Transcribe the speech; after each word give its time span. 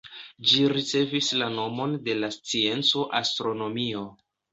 Ĝi 0.51 0.61
ricevis 0.71 1.27
la 1.41 1.49
nomon 1.57 1.93
de 2.07 2.15
la 2.21 2.29
scienco 2.37 3.05
"astronomio". 3.21 4.03